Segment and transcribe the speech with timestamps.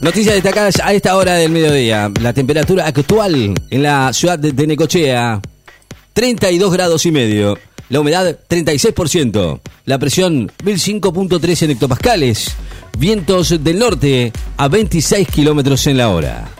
[0.00, 2.10] Noticias destacadas a esta hora del mediodía.
[2.20, 5.40] La temperatura actual en la ciudad de Necochea,
[6.12, 7.58] 32 grados y medio.
[7.88, 9.60] La humedad, 36%.
[9.86, 12.54] La presión, 1005.3 en hectopascales.
[12.96, 16.57] Vientos del norte a 26 kilómetros en la hora.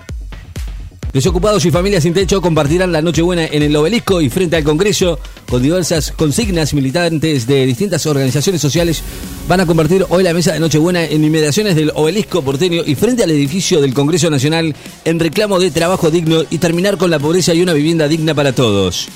[1.18, 5.18] Desocupados y familias sin techo compartirán la Nochebuena en el obelisco y frente al Congreso
[5.48, 9.02] con diversas consignas militantes de distintas organizaciones sociales
[9.48, 13.24] van a compartir hoy la mesa de Nochebuena en inmediaciones del obelisco porteño y frente
[13.24, 17.52] al edificio del Congreso Nacional en reclamo de trabajo digno y terminar con la pobreza
[17.52, 19.08] y una vivienda digna para todos.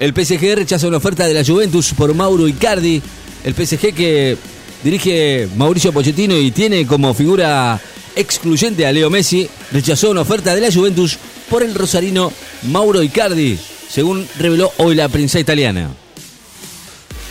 [0.00, 3.00] El PSG rechaza una oferta de la Juventus por Mauro Icardi.
[3.44, 4.36] El PSG que
[4.82, 7.80] dirige Mauricio Pochettino y tiene como figura
[8.16, 11.18] excluyente a Leo Messi, rechazó una oferta de la Juventus
[11.48, 12.32] por el rosarino
[12.64, 15.90] Mauro Icardi, según reveló hoy la prensa italiana.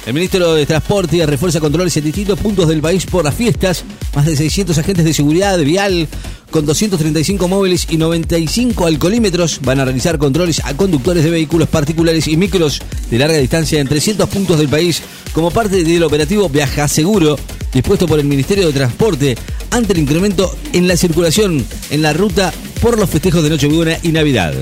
[0.06, 3.86] El ministro de Transporte refuerza controles en distintos puntos del país por las fiestas.
[4.14, 6.10] Más de 600 agentes de seguridad vial
[6.52, 12.28] con 235 móviles y 95 alcoholímetros van a realizar controles a conductores de vehículos particulares
[12.28, 16.88] y micros de larga distancia en 300 puntos del país como parte del operativo Viaja
[16.90, 17.38] Seguro
[17.74, 19.36] dispuesto por el Ministerio de Transporte
[19.74, 24.10] ante el incremento en la circulación en la ruta por los festejos de Nochebuena y
[24.10, 24.54] Navidad.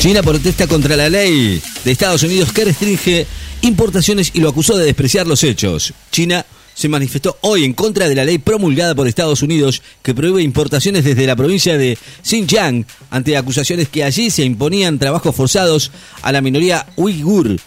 [0.00, 3.26] China protesta contra la ley de Estados Unidos que restringe
[3.62, 5.92] importaciones y lo acusó de despreciar los hechos.
[6.10, 10.42] China se manifestó hoy en contra de la ley promulgada por Estados Unidos que prohíbe
[10.42, 16.32] importaciones desde la provincia de Xinjiang ante acusaciones que allí se imponían trabajos forzados a
[16.32, 17.58] la minoría uigur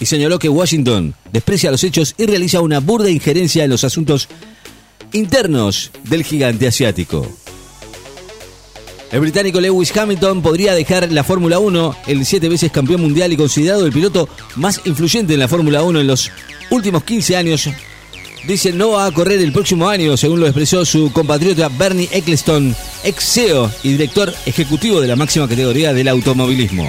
[0.00, 4.28] y señaló que Washington desprecia los hechos y realiza una burda injerencia en los asuntos
[5.12, 7.26] internos del gigante asiático.
[9.12, 13.36] El británico Lewis Hamilton podría dejar la Fórmula 1, el siete veces campeón mundial y
[13.36, 16.30] considerado el piloto más influyente en la Fórmula 1 en los
[16.70, 17.68] últimos 15 años.
[18.46, 22.74] Dice no va a correr el próximo año, según lo expresó su compatriota Bernie Eccleston,
[23.02, 26.88] ex CEO y director ejecutivo de la máxima categoría del automovilismo.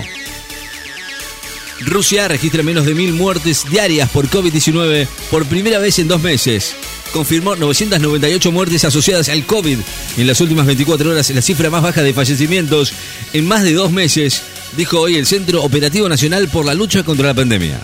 [1.85, 6.75] Rusia registra menos de mil muertes diarias por COVID-19 por primera vez en dos meses
[7.11, 9.77] confirmó 998 muertes asociadas al COVID.
[10.17, 12.93] En las últimas 24 horas, la cifra más baja de fallecimientos
[13.33, 14.41] en más de dos meses,
[14.77, 17.79] dijo hoy el Centro Operativo Nacional por la Lucha contra la Pandemia.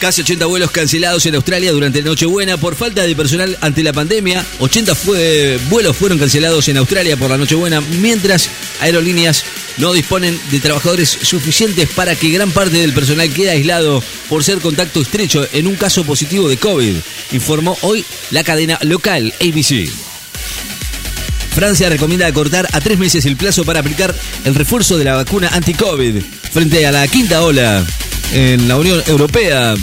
[0.00, 3.92] Casi 80 vuelos cancelados en Australia durante la Nochebuena por falta de personal ante la
[3.92, 4.46] pandemia.
[4.60, 4.92] 80
[5.68, 8.48] vuelos fueron cancelados en Australia por la Nochebuena, mientras
[8.80, 9.44] aerolíneas
[9.76, 14.58] no disponen de trabajadores suficientes para que gran parte del personal quede aislado por ser
[14.58, 16.94] contacto estrecho en un caso positivo de COVID,
[17.32, 19.90] informó hoy la cadena local ABC.
[21.54, 25.48] Francia recomienda acortar a tres meses el plazo para aplicar el refuerzo de la vacuna
[25.52, 26.22] anti-COVID
[26.52, 27.84] frente a la quinta ola
[28.32, 29.74] en la Unión Europea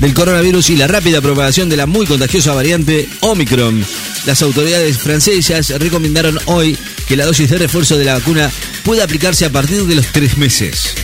[0.00, 3.84] del coronavirus y la rápida propagación de la muy contagiosa variante Omicron.
[4.26, 8.50] Las autoridades francesas recomendaron hoy que la dosis de refuerzo de la vacuna
[8.82, 10.94] pueda aplicarse a partir de los tres meses.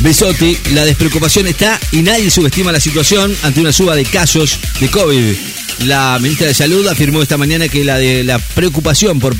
[0.00, 4.90] Besotti, la despreocupación está y nadie subestima la situación ante una suba de casos de
[4.90, 5.34] COVID.
[5.86, 9.34] La ministra de Salud afirmó esta mañana que la de la preocupación por,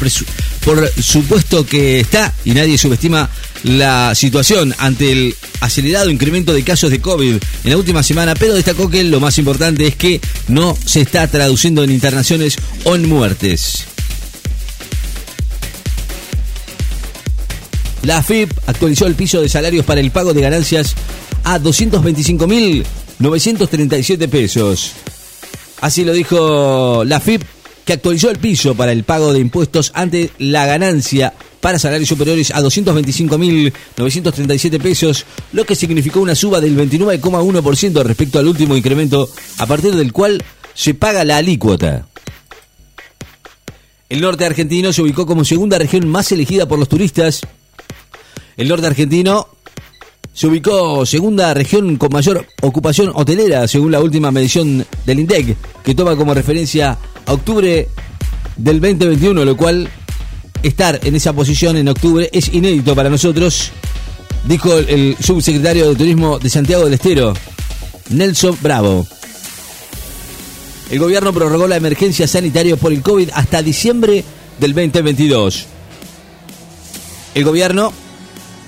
[0.64, 3.28] por supuesto que está y nadie subestima
[3.64, 8.54] la situación ante el acelerado incremento de casos de COVID en la última semana, pero
[8.54, 13.06] destacó que lo más importante es que no se está traduciendo en internaciones o en
[13.08, 13.84] muertes.
[18.02, 20.94] La AFIP actualizó el piso de salarios para el pago de ganancias
[21.44, 24.92] a 225.937 pesos.
[25.80, 27.42] Así lo dijo la AFIP,
[27.84, 32.50] que actualizó el piso para el pago de impuestos ante la ganancia para salarios superiores
[32.50, 39.66] a 225.937 pesos, lo que significó una suba del 29,1% respecto al último incremento, a
[39.66, 40.42] partir del cual
[40.74, 42.06] se paga la alícuota.
[44.08, 47.40] El norte argentino se ubicó como segunda región más elegida por los turistas.
[48.56, 49.48] El norte argentino
[50.34, 55.94] se ubicó segunda región con mayor ocupación hotelera, según la última medición del INDEC, que
[55.94, 57.88] toma como referencia a octubre
[58.56, 59.88] del 2021, lo cual
[60.62, 63.70] estar en esa posición en octubre es inédito para nosotros,
[64.46, 67.34] dijo el subsecretario de Turismo de Santiago del Estero,
[68.10, 69.06] Nelson Bravo.
[70.90, 74.24] El gobierno prorrogó la emergencia sanitaria por el COVID hasta diciembre
[74.60, 75.66] del 2022.
[77.34, 77.92] El gobierno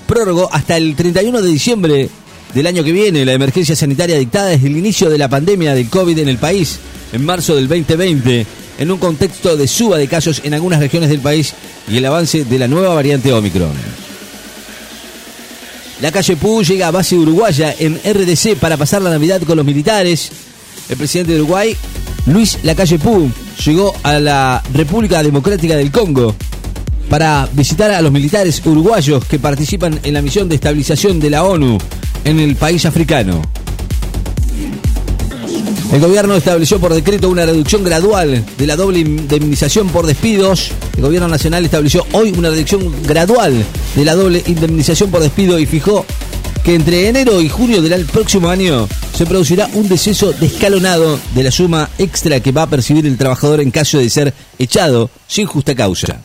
[0.06, 2.08] prorrogó hasta el 31 de diciembre
[2.54, 5.88] del año que viene la emergencia sanitaria dictada desde el inicio de la pandemia del
[5.88, 6.78] COVID en el país
[7.12, 8.46] en marzo del 2020
[8.78, 11.54] en un contexto de suba de casos en algunas regiones del país
[11.88, 13.72] y el avance de la nueva variante Omicron.
[16.00, 19.64] La calle Pú llega a base uruguaya en RDC para pasar la Navidad con los
[19.64, 20.30] militares.
[20.88, 21.76] El presidente de Uruguay
[22.26, 23.30] Luis Lacalle Pou
[23.64, 26.34] llegó a la República Democrática del Congo
[27.08, 31.44] para visitar a los militares uruguayos que participan en la misión de estabilización de la
[31.44, 31.78] ONU
[32.24, 33.42] en el país africano.
[35.92, 40.72] El gobierno estableció por decreto una reducción gradual de la doble indemnización por despidos.
[40.96, 45.66] El gobierno nacional estableció hoy una reducción gradual de la doble indemnización por despido y
[45.66, 46.04] fijó
[46.64, 51.52] que entre enero y junio del próximo año se producirá un deceso descalonado de la
[51.52, 55.76] suma extra que va a percibir el trabajador en caso de ser echado sin justa
[55.76, 56.20] causa.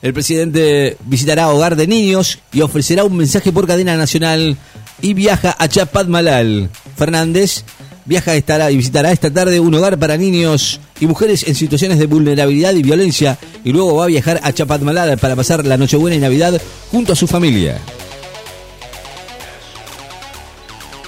[0.00, 4.56] El presidente visitará Hogar de Niños y ofrecerá un mensaje por cadena nacional
[5.02, 6.70] y viaja a Chapadmalal.
[6.96, 7.64] Fernández
[8.04, 12.06] viaja estará y visitará esta tarde un hogar para niños y mujeres en situaciones de
[12.06, 16.20] vulnerabilidad y violencia y luego va a viajar a Chapadmalal para pasar la Nochebuena y
[16.20, 16.60] Navidad
[16.90, 17.78] junto a su familia.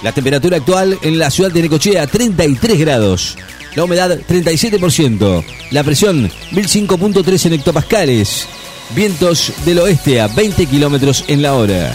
[0.03, 3.37] La temperatura actual en la ciudad de Necochea 33 grados.
[3.75, 5.43] La humedad 37%.
[5.71, 8.47] La presión 1005.3 en hectopascales.
[8.95, 11.93] Vientos del oeste a 20 kilómetros en la hora.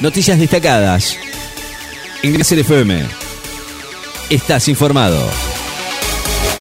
[0.00, 1.16] Noticias destacadas.
[2.22, 3.06] Ingresa FM.
[4.30, 5.55] Estás informado.